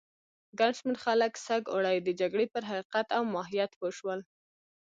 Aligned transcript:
ګڼ 0.59 0.71
شمېر 0.79 0.97
خلک 1.05 1.33
سږ 1.47 1.63
اوړی 1.73 1.97
د 2.01 2.09
جګړې 2.19 2.45
پر 2.53 2.63
حقیقت 2.69 3.07
او 3.17 3.23
ماهیت 3.33 3.71
پوه 3.79 3.91
شول. 3.97 4.19